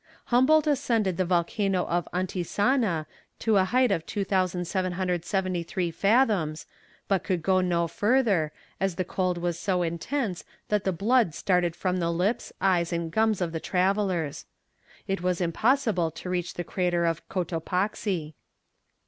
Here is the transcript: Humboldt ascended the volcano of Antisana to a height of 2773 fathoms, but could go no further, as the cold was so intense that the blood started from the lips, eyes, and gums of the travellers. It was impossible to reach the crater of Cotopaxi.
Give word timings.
Humboldt 0.33 0.65
ascended 0.65 1.17
the 1.17 1.25
volcano 1.25 1.85
of 1.85 2.07
Antisana 2.11 3.05
to 3.37 3.57
a 3.57 3.65
height 3.65 3.91
of 3.91 4.03
2773 4.07 5.91
fathoms, 5.91 6.65
but 7.07 7.23
could 7.23 7.43
go 7.43 7.61
no 7.61 7.87
further, 7.87 8.51
as 8.79 8.95
the 8.95 9.05
cold 9.05 9.37
was 9.37 9.59
so 9.59 9.83
intense 9.83 10.43
that 10.69 10.85
the 10.85 10.91
blood 10.91 11.35
started 11.35 11.75
from 11.75 11.97
the 11.97 12.09
lips, 12.11 12.51
eyes, 12.59 12.91
and 12.91 13.11
gums 13.11 13.41
of 13.41 13.51
the 13.51 13.59
travellers. 13.59 14.47
It 15.07 15.21
was 15.21 15.39
impossible 15.39 16.09
to 16.09 16.31
reach 16.31 16.55
the 16.55 16.63
crater 16.63 17.05
of 17.05 17.29
Cotopaxi. 17.29 18.33